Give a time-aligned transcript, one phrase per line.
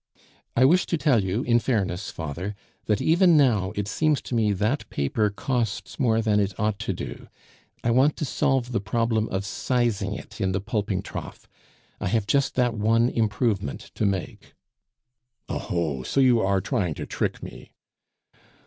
[0.55, 2.55] "I wish to tell you in fairness, father,
[2.87, 6.91] that even now it seems to me that paper costs more than it ought to
[6.93, 7.27] do;
[7.83, 11.47] I want to solve the problem of sizing it in the pulping trough.
[11.99, 14.55] I have just that one improvement to make."
[15.47, 16.01] "Oho!
[16.01, 17.69] so you are trying to trick me!"